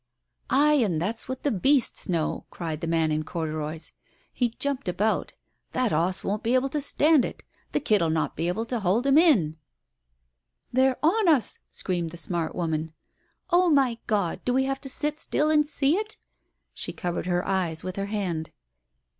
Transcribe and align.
"Ay, 0.49 0.73
and 0.83 0.99
that's 0.99 1.29
what 1.29 1.43
the 1.43 1.51
beasts 1.51 2.09
know!" 2.09 2.47
cried 2.49 2.81
the 2.81 2.87
man 2.87 3.11
in 3.11 3.21
corduroys. 3.21 3.91
He 4.33 4.49
jumped 4.57 4.87
about. 4.89 5.33
"That 5.73 5.93
'oss 5.93 6.23
won't 6.23 6.41
be 6.41 6.55
able 6.55 6.69
to 6.69 6.81
stand 6.81 7.23
it. 7.23 7.43
The 7.71 7.81
kid'll 7.81 8.09
not 8.09 8.35
be 8.35 8.47
able 8.47 8.65
to 8.65 8.79
hold 8.79 9.05
him 9.05 9.19
in.•.. 9.19 9.39
"They're 10.73 10.97
on 11.05 11.27
us!" 11.27 11.59
screamed 11.69 12.09
the 12.09 12.17
smart 12.17 12.55
woman. 12.55 12.93
"Oh, 13.51 13.69
my 13.69 13.99
God! 14.07 14.43
Do 14.43 14.53
we 14.55 14.63
have 14.63 14.81
to 14.81 14.89
sit 14.89 15.19
still 15.19 15.51
and 15.51 15.67
see 15.67 15.95
it?" 15.97 16.17
She 16.73 16.93
covered 16.93 17.27
her 17.27 17.47
eyes 17.47 17.83
with 17.83 17.95
her 17.97 18.07
hand. 18.07 18.49